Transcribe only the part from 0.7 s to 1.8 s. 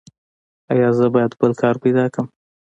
ایا زه باید بل کار